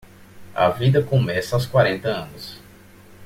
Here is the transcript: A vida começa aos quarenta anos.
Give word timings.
A 0.55 0.69
vida 0.71 1.03
começa 1.03 1.55
aos 1.55 1.67
quarenta 1.67 2.07
anos. 2.09 2.57